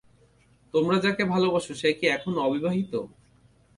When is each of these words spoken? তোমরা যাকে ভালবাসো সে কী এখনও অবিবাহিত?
তোমরা 0.73 0.97
যাকে 1.05 1.23
ভালবাসো 1.25 1.73
সে 1.75 1.89
কী 1.97 2.05
এখনও 2.07 2.43
অবিবাহিত? 2.47 2.93